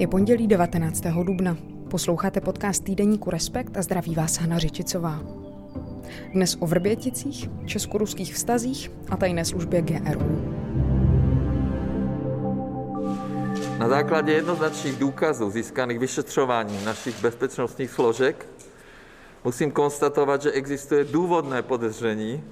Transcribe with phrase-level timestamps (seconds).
[0.00, 1.02] Je pondělí 19.
[1.24, 1.56] dubna.
[1.90, 5.20] Posloucháte podcast týdeníku Respekt a zdraví vás Hana Řičicová.
[6.32, 10.54] Dnes o Vrběticích, česko-ruských vztazích a tajné službě GRU.
[13.78, 18.46] Na základě jednoznačných důkazů získaných vyšetřováním našich bezpečnostních složek
[19.44, 22.44] musím konstatovat, že existuje důvodné podezření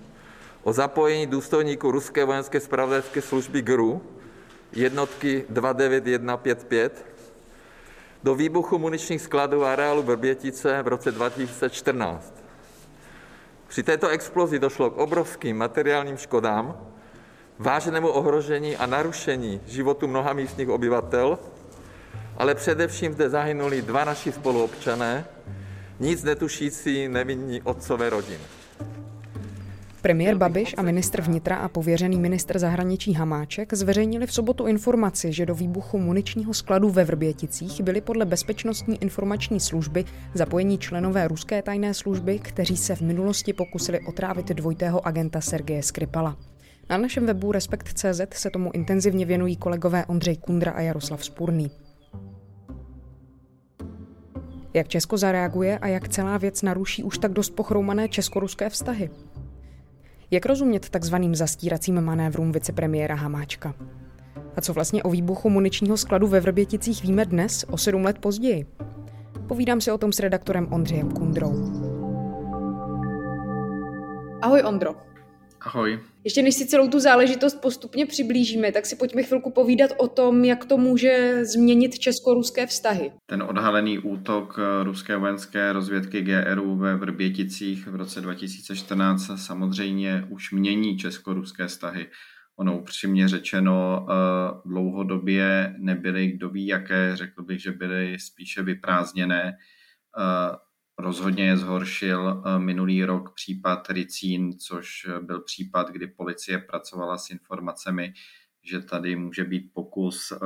[0.62, 4.02] o zapojení důstojníků ruské vojenské spravodajské služby GRU
[4.72, 7.17] jednotky 29155
[8.22, 12.34] do výbuchu muničních skladů a areálu Vrbětice v roce 2014.
[13.68, 16.76] Při této explozi došlo k obrovským materiálním škodám,
[17.58, 21.38] vážnému ohrožení a narušení životu mnoha místních obyvatel,
[22.36, 25.24] ale především zde zahynuli dva naši spoluobčané,
[26.00, 28.57] nic netušící nevinní otcové rodiny.
[30.02, 35.46] Premiér Babiš a ministr vnitra a pověřený ministr zahraničí Hamáček zveřejnili v sobotu informaci, že
[35.46, 41.94] do výbuchu muničního skladu ve Vrběticích byli podle Bezpečnostní informační služby zapojení členové ruské tajné
[41.94, 46.36] služby, kteří se v minulosti pokusili otrávit dvojitého agenta Sergeje Skripala.
[46.90, 51.70] Na našem webu Respekt.cz se tomu intenzivně věnují kolegové Ondřej Kundra a Jaroslav Spurný.
[54.74, 59.10] Jak Česko zareaguje a jak celá věc naruší už tak dost pochroumané česko-ruské vztahy?
[60.30, 63.74] Jak rozumět takzvaným zastíracím manévrům vicepremiéra Hamáčka?
[64.56, 68.66] A co vlastně o výbuchu muničního skladu ve Vrběticích víme dnes, o sedm let později?
[69.46, 71.52] Povídám si o tom s redaktorem Ondřejem Kundrou.
[74.42, 75.07] Ahoj Ondro.
[75.60, 76.00] Ahoj.
[76.24, 80.44] Ještě než si celou tu záležitost postupně přiblížíme, tak si pojďme chvilku povídat o tom,
[80.44, 83.12] jak to může změnit česko-ruské vztahy.
[83.26, 90.96] Ten odhalený útok ruské vojenské rozvědky GRU ve Vrběticích v roce 2014 samozřejmě už mění
[90.96, 92.06] česko-ruské vztahy.
[92.56, 94.14] Ono upřímně řečeno eh,
[94.66, 100.56] dlouhodobě nebyly, kdo ví jaké, řekl bych, že byly spíše vyprázdněné eh,
[101.00, 107.30] Rozhodně je zhoršil eh, minulý rok případ Ricín, což byl případ, kdy policie pracovala s
[107.30, 108.12] informacemi,
[108.62, 110.36] že tady může být pokus eh,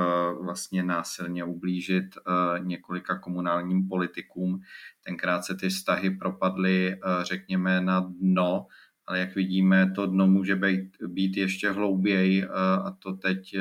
[0.43, 4.61] vlastně násilně ublížit eh, několika komunálním politikům.
[5.05, 8.67] Tenkrát se ty vztahy propadly, řekněme, na dno,
[9.07, 12.45] ale jak vidíme, to dno může být, být ještě hlouběji
[12.85, 13.57] a to teď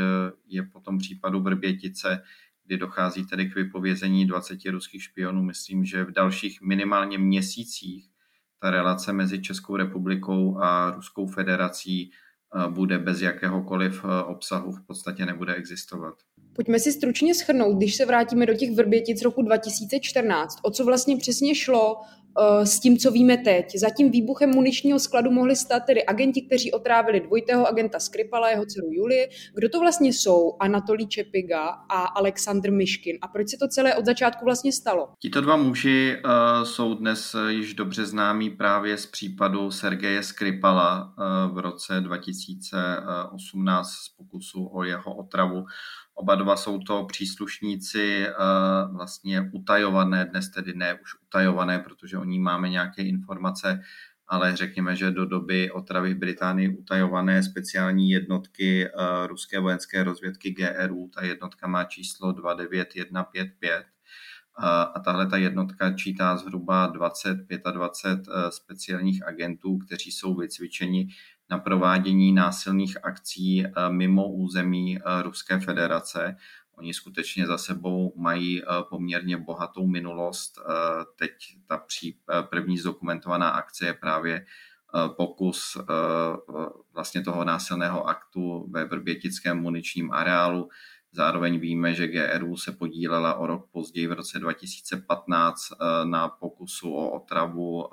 [0.48, 2.22] je po tom případu Vrbětice,
[2.66, 5.44] kdy dochází tedy k vypovězení 20 ruských špionů.
[5.44, 8.12] Myslím, že v dalších minimálně měsících
[8.60, 14.86] ta relace mezi Českou republikou a Ruskou federací eh, bude bez jakéhokoliv eh, obsahu v
[14.88, 16.14] podstatě nebude existovat.
[16.56, 21.18] Pojďme si stručně schrnout, když se vrátíme do těch Vrbětic roku 2014, o co vlastně
[21.18, 22.02] přesně šlo
[22.64, 23.76] s tím, co víme teď.
[23.76, 28.66] Za tím výbuchem muničního skladu mohli stát tedy agenti, kteří otrávili dvojitého agenta Skripala, jeho
[28.66, 29.28] dceru Julie.
[29.56, 30.56] Kdo to vlastně jsou?
[30.60, 33.18] Anatolí Čepiga a Aleksandr Myškin.
[33.22, 35.10] A proč se to celé od začátku vlastně stalo?
[35.20, 36.32] Tito dva muži uh,
[36.64, 43.90] jsou dnes uh, již dobře známí právě z případu Sergeje Skripala uh, v roce 2018
[43.90, 45.66] z pokusu o jeho otravu.
[46.22, 48.34] Oba dva jsou to příslušníci eh,
[48.92, 53.82] vlastně utajované, dnes tedy ne už utajované, protože o ní máme nějaké informace,
[54.28, 58.92] ale řekněme, že do doby otravy v Británii utajované speciální jednotky eh,
[59.28, 61.10] ruské vojenské rozvědky GRU.
[61.16, 63.84] Ta jednotka má číslo 29155 eh,
[64.96, 71.08] a tahle ta jednotka čítá zhruba 20-25 speciálních agentů, kteří jsou vycvičeni
[71.52, 76.36] na provádění násilných akcí eh, mimo území eh, Ruské federace.
[76.76, 80.60] Oni skutečně za sebou mají eh, poměrně bohatou minulost.
[81.16, 81.32] Teď
[81.68, 81.84] ta
[82.50, 84.46] první zdokumentovaná akce je právě
[85.18, 85.78] pokus
[86.94, 90.70] vlastně toho násilného aktu ve Vrbětickém muničním areálu.
[91.14, 95.62] Zároveň víme, že GRU se podílela o rok později v roce 2015
[96.04, 97.88] na pokusu o otravu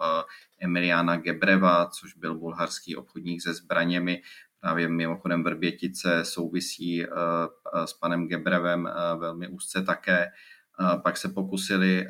[0.60, 4.22] Emiliana Gebreva, což byl bulharský obchodník se zbraněmi.
[4.60, 10.26] Právě mimochodem Vrbětice souvisí eh, eh, s panem Gebrevem eh, velmi úzce také.
[11.02, 12.06] Pak se pokusili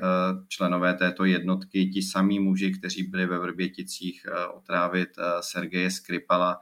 [0.49, 5.09] členové této jednotky, ti samí muži, kteří byli ve Vrběticích, otrávit
[5.41, 6.61] Sergeje Skripala.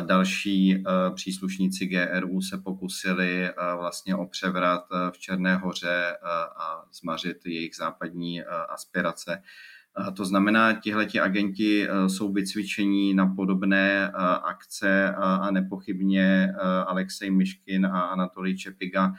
[0.00, 0.84] Další
[1.14, 6.16] příslušníci GRU se pokusili vlastně o převrat v Černé hoře
[6.56, 9.42] a zmařit jejich západní aspirace.
[10.16, 14.10] To znamená, tihleti agenti jsou vycvičení na podobné
[14.42, 16.54] akce a nepochybně
[16.86, 19.12] Alexej Myškin a Anatolij Čepiga,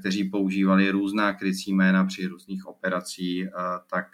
[0.00, 3.48] kteří používali různá krycí jména při různých operacích,
[3.90, 4.06] tak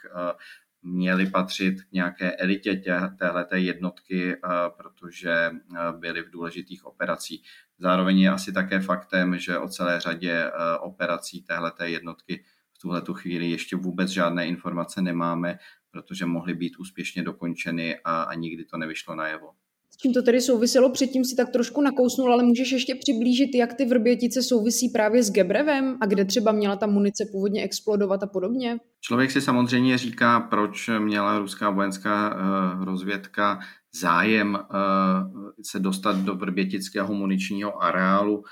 [0.85, 2.83] měli patřit k nějaké elitě
[3.19, 4.37] téhleté jednotky,
[4.77, 5.51] protože
[5.99, 7.43] byli v důležitých operacích.
[7.79, 10.51] Zároveň je asi také faktem, že o celé řadě
[10.81, 15.59] operací téhleté jednotky v tuhle chvíli ještě vůbec žádné informace nemáme,
[15.91, 19.51] protože mohly být úspěšně dokončeny a, a nikdy to nevyšlo najevo.
[19.94, 20.91] S čím to tedy souviselo?
[20.91, 25.31] Předtím si tak trošku nakousnul, ale můžeš ještě přiblížit, jak ty vrbětice souvisí právě s
[25.31, 28.76] Gebrevem a kde třeba měla ta munice původně explodovat a podobně?
[29.00, 33.58] Člověk si samozřejmě říká, proč měla ruská vojenská uh, rozvědka
[34.00, 38.44] zájem uh, se dostat do vrbětického muničního areálu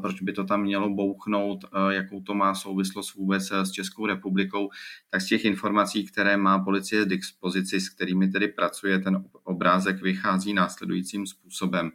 [0.00, 4.70] proč by to tam mělo bouchnout, jakou to má souvislost vůbec s Českou republikou,
[5.10, 10.02] tak z těch informací, které má policie k dispozici, s kterými tedy pracuje, ten obrázek
[10.02, 11.92] vychází následujícím způsobem.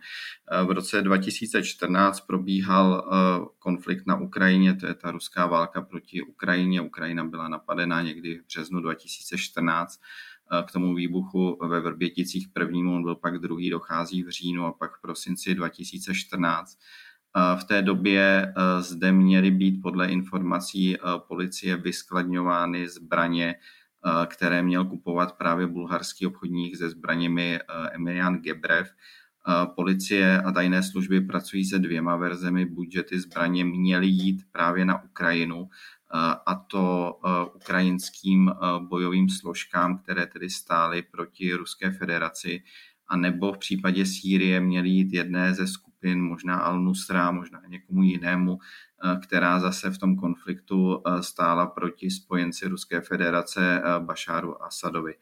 [0.66, 3.10] V roce 2014 probíhal
[3.60, 6.82] konflikt na Ukrajině, to je ta ruská válka proti Ukrajině.
[6.82, 10.02] Ukrajina byla napadená někdy v březnu 2014
[10.68, 14.98] k tomu výbuchu ve Vrběticích prvnímu, on byl pak druhý, dochází v říjnu a pak
[14.98, 16.78] v prosinci 2014.
[17.56, 23.56] V té době e, zde měly být podle informací e, policie vyskladňovány zbraně, e,
[24.26, 27.60] které měl kupovat právě bulharský obchodník se zbraněmi
[27.92, 28.90] Emilian Gebrev.
[29.76, 34.86] Policie a tajné služby pracují se dvěma verzemi, buď že ty zbraně měly jít právě
[34.86, 35.70] na Ukrajinu,
[36.46, 37.20] a to
[37.56, 42.64] ukrajinským bojovým složkám, které tedy stály proti Ruské federaci,
[43.08, 48.04] a nebo v případě Sýrie měly jít jedné ze skupin skupin, možná Al-Nusra, možná někomu
[48.04, 54.64] jinému, eh, která zase v tom konfliktu eh, stála proti spojenci Ruské federace eh, Bašáru
[54.64, 55.14] Asadovi.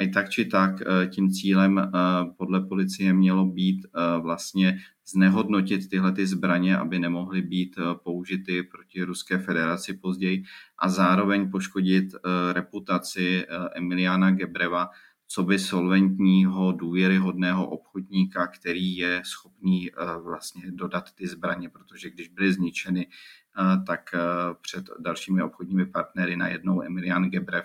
[0.00, 0.70] A i tak či tak
[1.10, 1.90] tím cílem
[2.38, 3.86] podle policie mělo být
[4.22, 4.78] vlastně
[5.08, 10.44] znehodnotit tyhle ty zbraně, aby nemohly být použity proti Ruské federaci později
[10.78, 12.14] a zároveň poškodit
[12.52, 14.88] reputaci Emiliana Gebreva,
[15.30, 22.28] co by solventního, důvěryhodného obchodníka, který je schopný eh, vlastně dodat ty zbraně, protože když
[22.28, 24.18] byly zničeny, eh, tak eh,
[24.60, 27.64] před dalšími obchodními partnery najednou Emilian Gebrev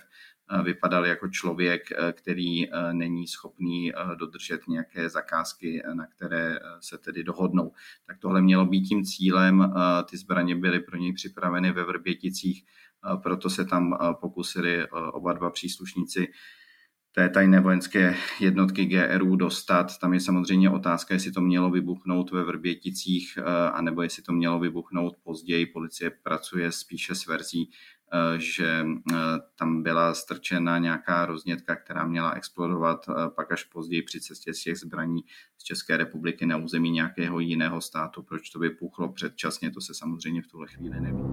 [0.64, 1.82] vypadal jako člověk,
[2.12, 7.72] který není schopný dodržet nějaké zakázky, na které se tedy dohodnou.
[8.08, 9.74] Tak tohle mělo být tím cílem.
[10.10, 12.66] Ty zbraně byly pro něj připraveny ve Vrběticích,
[13.24, 16.28] proto se tam pokusili oba dva příslušníci
[17.16, 19.98] té tajné vojenské jednotky GRU dostat.
[19.98, 24.60] Tam je samozřejmě otázka, jestli to mělo vybuchnout ve Vrběticích, eh, anebo jestli to mělo
[24.60, 25.66] vybuchnout později.
[25.66, 27.70] Policie pracuje spíše s verzí,
[28.14, 29.16] eh, že eh,
[29.56, 33.06] tam byla strčena nějaká roznětka, která měla explodovat
[33.36, 35.22] pak až později při cestě z těch zbraní
[35.58, 38.24] z České republiky na území nějakého jiného státu.
[38.24, 41.24] Proč to vypuchlo předčasně, to se samozřejmě v tuhle chvíli neví.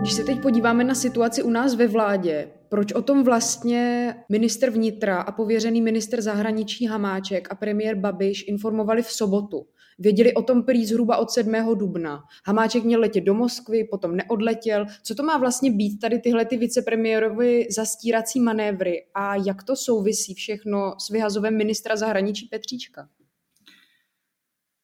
[0.00, 4.70] Když se teď podíváme na situaci u nás ve vládě, proč o tom vlastně minister
[4.70, 9.66] vnitra a pověřený minister zahraničí Hamáček a premiér Babiš informovali v sobotu?
[9.98, 11.54] Věděli o tom prý zhruba od 7.
[11.74, 12.22] dubna.
[12.46, 14.86] Hamáček měl letět do Moskvy, potom neodletěl.
[15.02, 20.34] Co to má vlastně být tady tyhle ty vicepremiérovi zastírací manévry a jak to souvisí
[20.34, 23.08] všechno s vyhazovem ministra zahraničí Petříčka?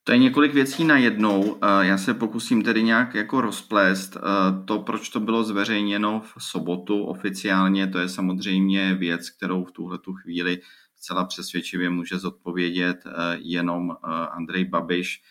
[0.06, 1.58] To je několik věcí na jednou.
[1.80, 4.16] Já se pokusím tedy nějak jako rozplést.
[4.64, 9.98] To, proč to bylo zveřejněno v sobotu oficiálně, to je samozřejmě věc, kterou v tuhle
[9.98, 10.60] tu chvíli
[10.96, 13.04] zcela přesvědčivě může zodpovědět
[13.36, 13.96] jenom
[14.30, 15.22] Andrej Babiš.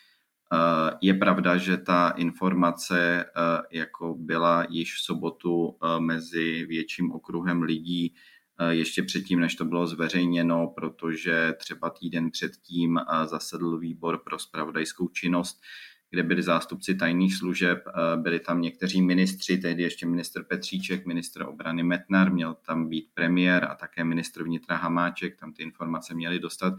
[1.02, 3.26] Je pravda, že ta informace
[3.72, 8.33] jako byla již v sobotu mezi větším okruhem lidí, Eh,
[8.70, 15.08] ještě předtím, než to bylo zveřejněno, protože třeba týden předtím eh, zasedl výbor pro spravodajskou
[15.08, 15.62] činnost,
[16.10, 21.42] kde byli zástupci tajných služeb, eh, byli tam někteří ministři, tehdy ještě ministr Petříček, ministr
[21.42, 26.40] obrany Metnar, měl tam být premiér a také ministr vnitra Hamáček, tam ty informace měli
[26.40, 26.74] dostat.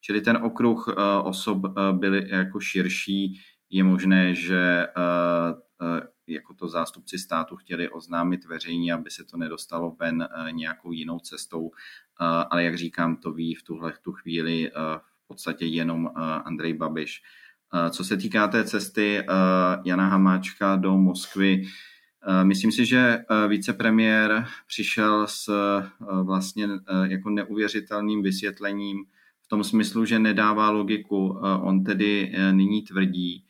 [0.00, 0.88] Čili ten okruh
[1.22, 1.58] osob
[1.92, 3.40] byl jako širší.
[3.70, 4.86] Je možné, že
[6.30, 11.18] jako to zástupci státu chtěli oznámit veřejně, aby se to nedostalo ven eh, nějakou jinou
[11.18, 11.70] cestou.
[11.70, 14.72] Eh, ale jak říkám, to ví v tuhle tu chvíli eh,
[15.24, 16.10] v podstatě jenom
[16.44, 17.22] Andrej Babiš.
[17.90, 19.26] Co se týká té cesty
[19.84, 21.62] Jana Hamáčka do Moskvy,
[22.42, 23.18] Myslím si, že
[23.48, 25.50] vicepremiér přišel s
[26.22, 26.68] vlastně
[27.04, 29.04] jako neuvěřitelným vysvětlením
[29.42, 31.28] v tom smyslu, že nedává logiku.
[31.62, 33.44] On tedy nyní tvrdí,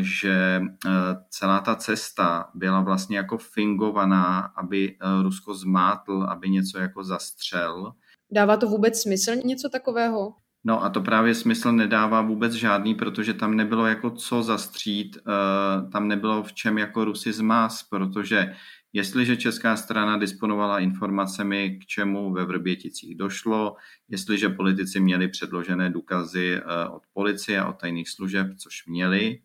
[0.00, 0.90] že eh,
[1.30, 7.92] celá ta cesta byla vlastně jako fingovaná, aby eh, Rusko zmátl, aby něco jako zastřel.
[8.32, 10.34] Dává to vůbec smysl něco takového?
[10.66, 15.18] No a to právě smysl nedává vůbec žádný, protože tam nebylo jako co zastřít,
[15.92, 18.54] tam nebylo v čem jako Rusy zmás, protože
[18.96, 23.76] Jestliže česká strana disponovala informacemi, k čemu ve Vrběticích došlo,
[24.08, 29.38] jestliže politici měli předložené důkazy eh, od policie a od tajných služeb, což měli,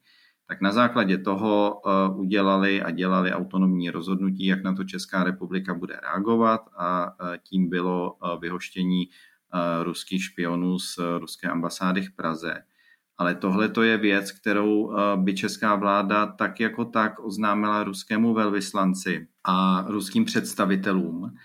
[0.47, 5.73] tak na základě toho eh, udělali a dělali autonomní rozhodnutí, jak na to Česká republika
[5.73, 9.09] bude reagovat a eh, tím bylo vyhoštění
[9.83, 12.63] ruských špionů z ruské ambasády v Praze.
[13.19, 19.27] Ale tohle to je věc, kterou by česká vláda tak jako tak oznámila ruskému velvyslanci
[19.43, 21.35] a ruským představitelům.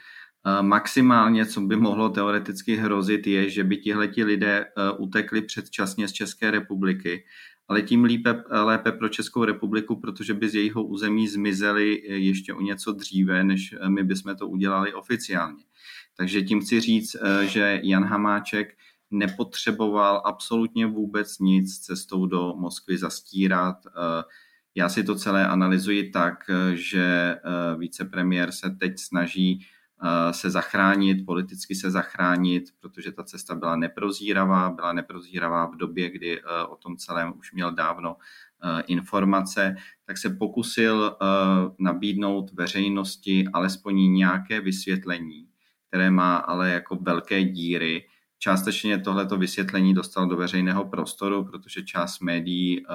[0.61, 4.66] Maximálně, co by mohlo teoreticky hrozit, je, že by tihleti lidé
[4.99, 7.25] utekli předčasně z České republiky,
[7.69, 12.61] ale tím lépe, lépe pro Českou republiku, protože by z jejího území zmizeli ještě o
[12.61, 15.64] něco dříve, než my bychom to udělali oficiálně.
[16.16, 18.76] Takže tím chci říct, že Jan Hamáček
[19.14, 23.76] nepotřeboval absolutně vůbec nic cestou do Moskvy zastírat.
[24.75, 27.40] Já si to celé analyzuji tak, že eh,
[27.76, 29.66] vicepremiér se teď snaží
[30.02, 36.11] eh, se zachránit, politicky se zachránit, protože ta cesta byla neprozíravá, byla neprozíravá v době,
[36.11, 38.16] kdy eh, o tom celém už měl dávno
[38.87, 41.16] informace, tak se pokusil
[41.78, 45.49] nabídnout veřejnosti alespoň nějaké vysvětlení,
[45.88, 48.06] které má ale jako velké díry,
[48.44, 52.94] Částečně tohleto vysvětlení dostal do veřejného prostoru, protože část médií uh,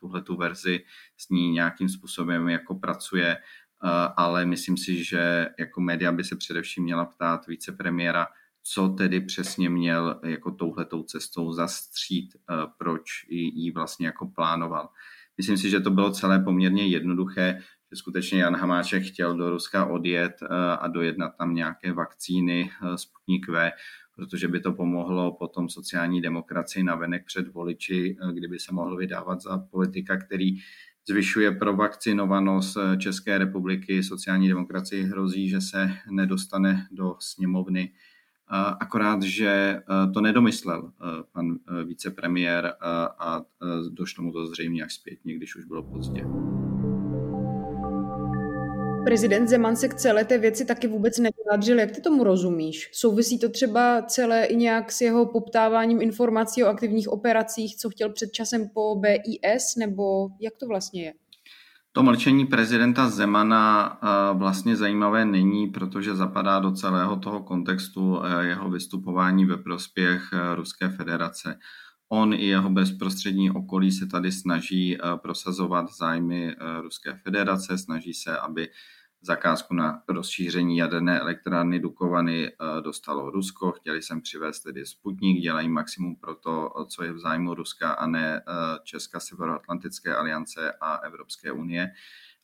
[0.00, 0.84] tuhle tu verzi
[1.16, 6.36] s ní nějakým způsobem jako pracuje, uh, ale myslím si, že jako média by se
[6.36, 8.26] především měla ptát vicepremiéra,
[8.62, 14.88] co tedy přesně měl jako touhletou cestou zastřít, uh, proč ji vlastně jako plánoval.
[15.36, 17.58] Myslím si, že to bylo celé poměrně jednoduché,
[17.90, 20.32] že skutečně Jan Hamáček chtěl do Ruska odjet
[20.78, 23.70] a dojednat tam nějaké vakcíny Sputnik V,
[24.16, 29.40] protože by to pomohlo potom sociální demokracii navenek před voliči, eh, kdyby se mohl vydávat
[29.40, 30.58] za politika, který
[31.08, 34.02] zvyšuje provakcinovanost eh, České republiky.
[34.02, 37.92] Sociální demokracii hrozí, že se nedostane do sněmovny.
[38.80, 40.92] Akorát, že eh, to nedomyslel
[41.32, 42.72] pan vicepremiér
[43.18, 43.42] a
[43.88, 46.24] došlo mu to zřejmě až zpětně, když už bylo pozdě.
[49.04, 51.78] Prezident Zeman se k celé té věci taky vůbec nevyjádřil.
[51.78, 52.90] Jak ty tomu rozumíš?
[52.92, 58.12] Souvisí to třeba celé i nějak s jeho poptáváním informací o aktivních operacích, co chtěl
[58.12, 61.12] před časem po BIS, nebo jak to vlastně je?
[61.92, 63.98] To mlčení prezidenta Zemana
[64.32, 70.22] vlastně zajímavé není, protože zapadá do celého toho kontextu jeho vystupování ve prospěch
[70.54, 71.58] Ruské federace.
[72.14, 78.68] On i jeho bezprostřední okolí se tady snaží prosazovat zájmy Ruské federace, snaží se, aby
[79.22, 83.72] zakázku na rozšíření jaderné elektrárny Dukovany eh, dostalo Rusko.
[83.72, 88.06] Chtěli sem přivést tedy Sputnik, dělají maximum pro to, co je v zájmu Ruska a
[88.06, 88.42] ne eh,
[88.84, 91.92] Česká Severoatlantické aliance a Evropské unie.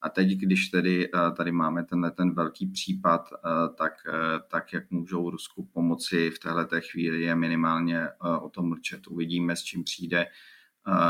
[0.03, 3.31] A teď, když tedy eh, tady máme tenhle ten velký případ,
[3.79, 3.93] tak,
[4.51, 8.09] tak jak můžou Rusku pomoci v této chvíli je minimálně
[8.41, 9.07] o tom mlčet.
[9.07, 10.27] Uvidíme, s čím přijde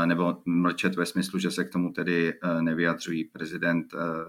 [0.05, 3.23] nebo mlčet ve smyslu, že se k tomu tedy nevyjadřují.
[3.23, 3.85] Prezident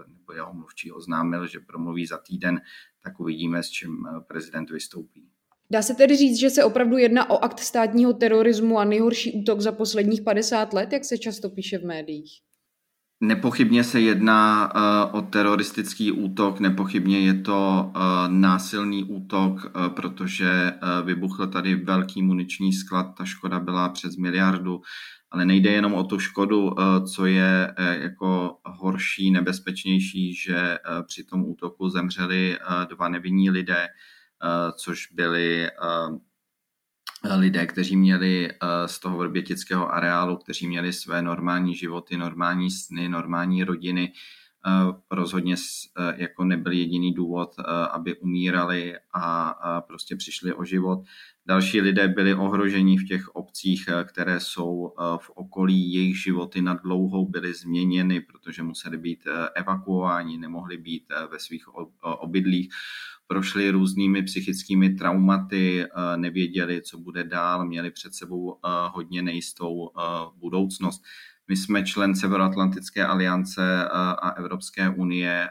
[0.07, 2.61] nebo jeho mluvčí oznámil, že promluví za týden,
[3.03, 5.29] tak uvidíme, s čím prezident vystoupí.
[5.71, 9.61] Dá se tedy říct, že se opravdu jedná o akt státního terorismu a nejhorší útok
[9.61, 12.41] za posledních 50 let, jak se často píše v médiích?
[13.23, 20.73] Nepochybně se jedná uh, o teroristický útok, nepochybně je to uh, násilný útok, uh, protože
[21.05, 24.81] vybuchl tady velký muniční sklad, ta škoda byla přes miliardu.
[25.31, 30.79] Ale nejde jenom o tu škodu, eh, co je eh, jako horší, nebezpečnější, že eh,
[31.07, 32.57] při tom útoku zemřeli
[32.89, 33.87] dva nevinní lidé,
[34.75, 35.69] což byli
[37.37, 38.49] lidé, kteří měli
[38.85, 44.13] z toho vrbětického areálu, kteří měli své normální životy, normální sny, normální rodiny,
[45.11, 45.55] rozhodně
[46.15, 47.55] jako nebyl jediný důvod,
[47.91, 51.03] aby umírali a prostě přišli o život.
[51.45, 56.61] Další lidé byli ohroženi v těch obcích, eh, které jsou eh, v okolí, jejich životy
[56.61, 61.63] na dlouhou byly změněny, protože museli být eh, evakuováni, nemohli být ve svých
[62.01, 62.69] obydlích,
[63.31, 65.85] prošli různými psychickými traumaty,
[66.15, 68.57] nevěděli, co bude dál, měli před sebou
[68.91, 69.89] hodně nejistou
[70.35, 71.03] budoucnost.
[71.47, 75.49] My jsme člen Severoatlantické aliance a Evropské unie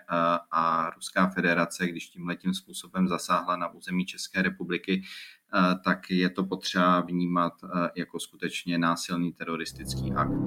[0.53, 5.03] a Ruská federace, když tímhletím způsobem zasáhla na území České republiky,
[5.55, 10.43] Eh, tak je to potřeba vnímat eh, jako skutečně násilný teroristický akt.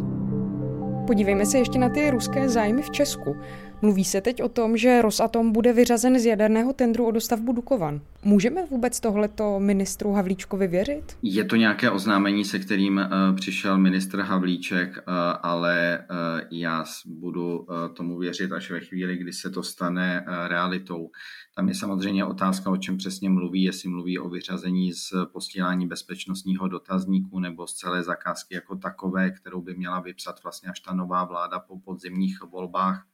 [1.08, 3.36] Podívejme se ještě na ty ruské zájmy v Česku.
[3.84, 8.02] Mluví se teď o tom, že Rosatom bude vyřazen z jaderného tendru o dostavbu Dukovan.
[8.24, 11.18] Můžeme vůbec tohleto ministru Havlíčkovi věřit?
[11.22, 16.18] Je to nějaké oznámení, se kterým uh, přišel ministr Havlíček, uh, ale uh,
[16.52, 21.10] já budu tomu věřit až ve chvíli, kdy se to stane realitou.
[21.56, 26.68] Tam je samozřejmě otázka, o čem přesně mluví, jestli mluví o vyřazení z posílání bezpečnostního
[26.68, 31.24] dotazníku nebo z celé zakázky jako takové, kterou by měla vypsat vlastně až ta nová
[31.24, 33.06] vláda po podzimních volbách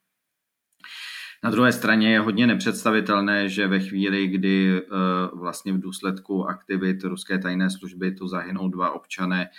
[1.43, 4.86] na druhé straně je hodně nepředstavitelné, že ve chvíli, kdy eh,
[5.33, 9.50] vlastně v důsledku aktivit ruské tajné služby tu zahynou dva občané,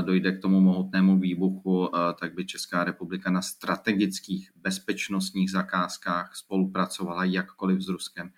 [0.00, 7.24] dojde k tomu mohutnému výbuchu, eh, tak by Česká republika na strategických bezpečnostních zakázkách spolupracovala
[7.24, 8.30] jakkoliv s Ruskem.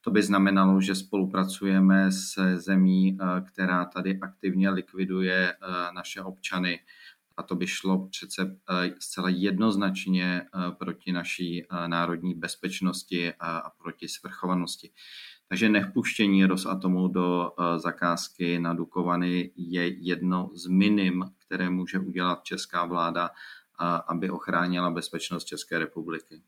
[0.00, 5.54] To by znamenalo, že spolupracujeme se zemí, eh, která tady aktivně likviduje
[5.94, 6.80] naše občany
[7.38, 13.70] a to by šlo přece eh, zcela jednoznačně eh, proti naší eh, národní bezpečnosti a
[13.82, 14.90] proti svrchovanosti.
[15.48, 22.84] Takže nevpuštění Rosatomu do zakázky na Dukovany je jedno z minim, které může udělat česká
[22.84, 23.30] vláda,
[24.08, 26.42] aby ochránila bezpečnost České republiky.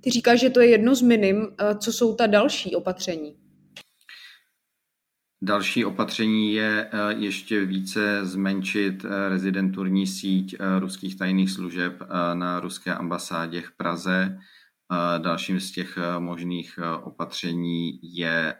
[0.00, 1.56] Ty říkáš, že to je jedno z minim.
[1.78, 3.41] Co jsou ta další opatření?
[5.44, 12.02] Další opatření je eh, ještě více zmenšit eh, rezidenturní síť eh, ruských tajných služeb
[12.34, 14.38] na ruské ambasádě v Praze.
[15.18, 18.54] Dalším z těch možných opatření je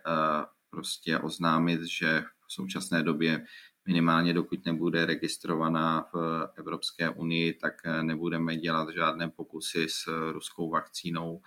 [0.70, 3.44] prostě oznámit, že v současné době
[3.86, 11.42] minimálně dokud nebude registrovaná v Evropské unii, tak nebudeme dělat žádné pokusy s ruskou vakcínou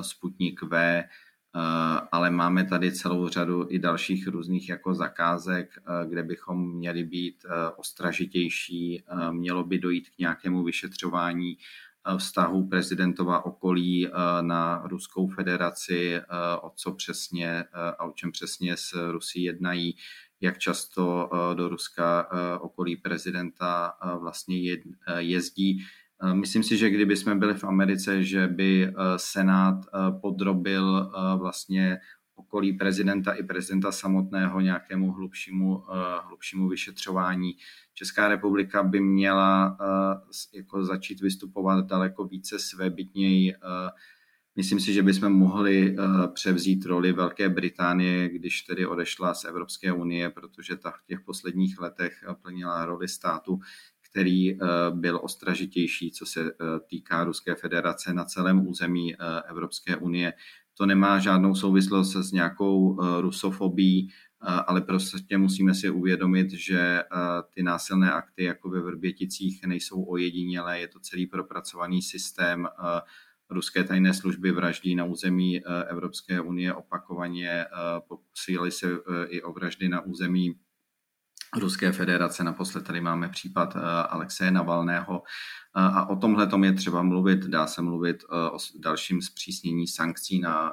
[0.00, 1.04] Sputnik V
[2.12, 7.44] ale máme tady celou řadu i dalších různých jako zakázek, eh, kde bychom měli být
[7.44, 11.58] eh, ostražitější, mělo by dojít k nějakému vyšetřování
[12.18, 14.08] vztahu prezidentova okolí
[14.40, 16.20] na Ruskou federaci,
[16.62, 17.64] o co přesně
[17.98, 19.96] a o čem přesně s Rusí jednají,
[20.40, 22.28] jak často do Ruska
[22.60, 24.58] okolí prezidenta vlastně
[25.18, 25.84] jezdí.
[26.22, 31.12] Eh, myslím si, že kdyby jsme byli v Americe, že by eh, Senát eh, podrobil
[31.38, 31.98] vlastně
[32.34, 35.84] okolí prezidenta i prezidenta samotného nějakému hlubšímu,
[36.26, 37.56] hlubšímu vyšetřování.
[37.94, 39.78] Česká republika by měla
[40.54, 43.54] jako začít vystupovat daleko více svébytněji.
[44.56, 45.96] Myslím si, že bychom mohli
[46.34, 51.80] převzít roli Velké Británie, když tedy odešla z Evropské unie, protože ta v těch posledních
[51.80, 53.58] letech plnila roli státu,
[54.16, 54.58] který eh,
[54.90, 56.54] byl ostražitější, co se eh,
[56.86, 60.32] týká Ruské federace na celém území eh, Evropské unie.
[60.78, 67.02] To nemá žádnou souvislost s nějakou rusofobí, ale prostě musíme si uvědomit, že
[67.54, 72.68] ty násilné akty jako ve Vrběticích nejsou ojedinělé, je to celý propracovaný systém.
[73.50, 77.66] Ruské tajné služby vraždí na území Evropské unie opakovaně,
[78.08, 78.86] pokusili se
[79.28, 80.54] i o vraždy na území
[81.58, 82.44] Ruské federace.
[82.44, 87.44] Naposled tady máme případ eh, Alexeje Navalného eh, a o tomhle je třeba mluvit.
[87.44, 90.72] Dá se mluvit eh, o dalším zpřísnění sankcí na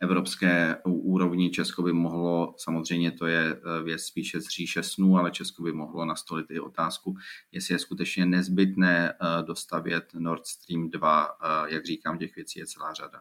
[0.00, 1.50] evropské úrovni.
[1.50, 6.04] Česko by mohlo, samozřejmě to je věc spíše z říše snů, ale Česko by mohlo
[6.04, 7.16] nastolit i otázku,
[7.52, 11.28] jestli je skutečně nezbytné dostavět Nord Stream 2.
[11.66, 13.20] Jak říkám, těch věcí je celá řada.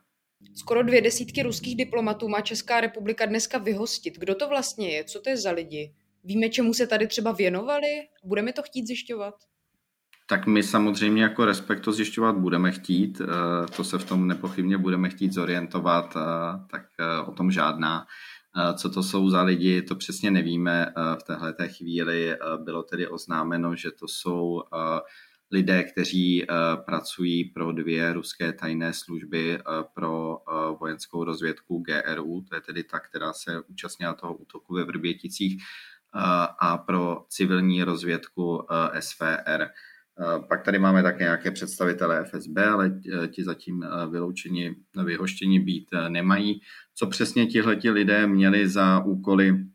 [0.56, 4.18] Skoro dvě desítky ruských diplomatů má Česká republika dneska vyhostit.
[4.18, 5.04] Kdo to vlastně je?
[5.04, 5.94] Co to je za lidi?
[6.24, 7.88] Víme, čemu se tady třeba věnovali?
[8.24, 9.34] Budeme to chtít zjišťovat?
[10.32, 13.26] Tak my samozřejmě jako Respekt to zjišťovat budeme chtít, eh,
[13.76, 16.22] to se v tom nepochybně budeme chtít zorientovat, eh,
[16.72, 18.06] tak eh, o tom žádná.
[18.76, 20.94] Co to jsou za lidi, to přesně nevíme.
[21.20, 24.62] V téhle chvíli bylo tedy oznámeno, že to jsou
[25.52, 26.46] lidé, kteří
[26.86, 29.60] pracují pro dvě ruské tajné služby
[29.94, 30.38] pro
[30.80, 35.64] vojenskou rozvědku GRU, to je tedy ta, která se účastnila toho útoku ve Vrběticích
[36.60, 38.68] a pro civilní rozvědku
[39.00, 39.68] SVR.
[40.50, 46.62] Pak tady máme také nějaké představitelé FSB, ale ti zatím vyloučení, vyhoštění být nemají.
[46.96, 49.66] Co přesně tihleti lidé měli za úkoly,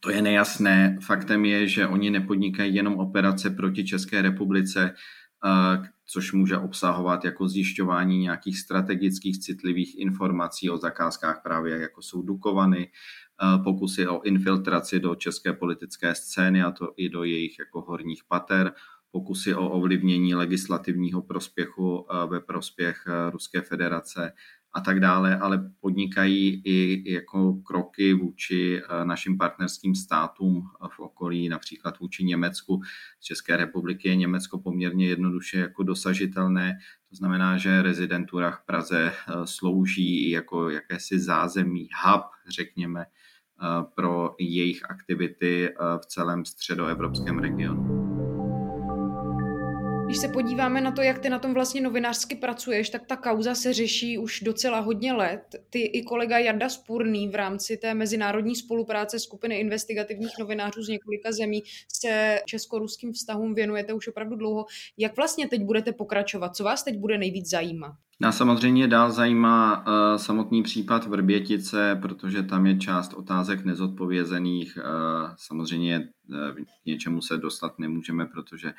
[0.00, 0.98] to je nejasné.
[1.06, 4.94] Faktem je, že oni nepodnikají jenom operace proti České republice,
[6.06, 12.90] což může obsahovat jako zjišťování nějakých strategických citlivých informací o zakázkách právě jako jsou Dukovany,
[13.64, 18.72] pokusy o infiltraci do české politické scény a to i do jejich jako horních pater,
[19.10, 24.32] pokusy o ovlivnění legislativního prospěchu ve prospěch Ruské federace
[24.74, 31.48] a tak dále, ale podnikají i jako kroky vůči eh, našim partnerským státům v okolí,
[31.48, 32.80] například vůči Německu.
[33.20, 36.78] Z České republiky je Německo poměrně jednoduše jako dosažitelné,
[37.10, 44.34] to znamená, že rezidentura v Praze eh, slouží jako jakési zázemí, hub, řekněme, eh, pro
[44.38, 47.97] jejich aktivity v celém středoevropském regionu.
[50.08, 53.54] Když se podíváme na to, jak ty na tom vlastně novinářsky pracuješ, tak ta kauza
[53.54, 55.42] se řeší už docela hodně let.
[55.70, 61.32] Ty i kolega Jarda Spurný v rámci té mezinárodní spolupráce skupiny investigativních novinářů z několika
[61.32, 64.66] zemí se česko-ruským vztahům věnujete už opravdu dlouho.
[64.98, 66.56] Jak vlastně teď budete pokračovat?
[66.56, 67.92] Co vás teď bude nejvíc zajímat?
[68.20, 74.78] Nás samozřejmě dál zajímá uh, samotný případ Vrbětice, protože tam je část otázek nezodpovězených.
[74.78, 76.36] Uh, samozřejmě uh,
[76.82, 78.72] k něčemu se dostat nemůžeme, protože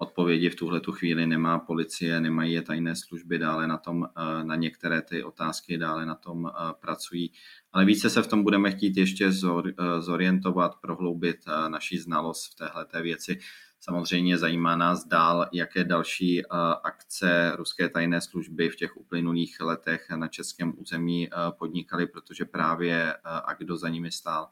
[0.00, 4.44] odpovědi v tuhle tu chvíli nemá policie, nemají je tajné služby, dále na tom, eh,
[4.44, 7.32] na některé ty otázky dále na tom eh, pracují.
[7.72, 11.36] Ale více se v tom budeme chtít ještě eh, zorientovat, prohloubit
[11.68, 13.38] naši znalost v téhle věci.
[13.80, 16.46] Samozřejmě zajímá nás dál, jaké další
[16.82, 23.54] akce ruské tajné služby v těch uplynulých letech na českém území podnikaly, protože právě a
[23.54, 24.48] kdo za nimi stál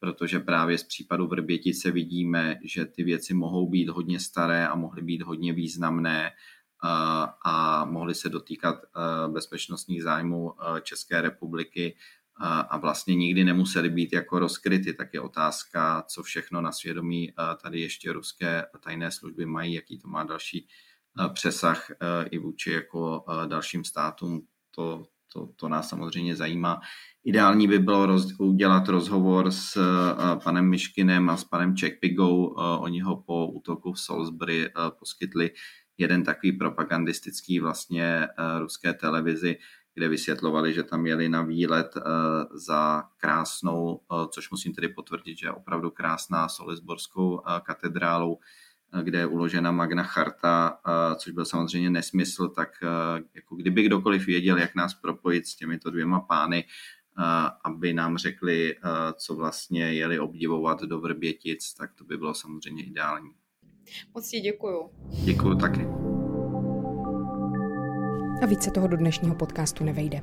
[0.00, 5.02] protože právě z případu Vrbětice vidíme, že ty věci mohou být hodně staré a mohly
[5.02, 6.30] být hodně významné
[7.44, 8.76] a, mohly se dotýkat
[9.28, 11.96] bezpečnostních zájmů České republiky
[12.36, 14.94] a, a vlastně nikdy nemuseli být jako rozkryty.
[14.94, 17.32] Tak je otázka, co všechno na svědomí
[17.62, 20.68] tady ještě ruské tajné služby mají, jaký to má další
[21.32, 21.90] přesah
[22.30, 24.46] i vůči jako dalším státům.
[24.70, 26.80] To, to, to nás samozřejmě zajímá.
[27.28, 32.46] Ideální by bylo roz, udělat rozhovor s uh, panem Miškinem a s panem Čekpigou.
[32.46, 35.50] Uh, oni ho po útoku v Salisbury uh, poskytli
[35.98, 39.56] jeden takový propagandistický vlastně uh, ruské televizi,
[39.94, 42.02] kde vysvětlovali, že tam jeli na výlet uh,
[42.52, 48.38] za krásnou, uh, což musím tedy potvrdit, že je opravdu krásná Solisborskou uh, katedrálou,
[49.02, 50.78] kde je uložena Magna Charta,
[51.16, 52.68] což byl samozřejmě nesmysl, tak
[53.34, 56.64] jako kdyby kdokoliv věděl, jak nás propojit s těmito dvěma pány,
[57.64, 58.74] aby nám řekli,
[59.14, 63.30] co vlastně jeli obdivovat do Vrbětic, tak to by bylo samozřejmě ideální.
[64.14, 64.90] Moc ti děkuju.
[65.24, 65.86] Děkuju taky.
[68.42, 70.22] A více toho do dnešního podcastu nevejde.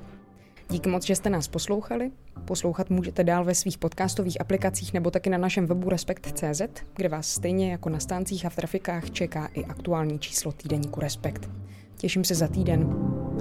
[0.69, 2.11] Díky moc, že jste nás poslouchali.
[2.45, 6.61] Poslouchat můžete dál ve svých podcastových aplikacích nebo taky na našem webu Respekt.cz,
[6.95, 11.49] kde vás stejně jako na stáncích a v trafikách čeká i aktuální číslo týdeníku Respekt.
[11.97, 12.89] Těším se za týden.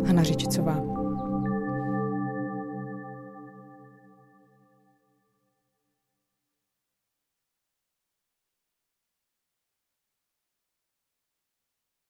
[0.06, 1.03] Hana Řičicová.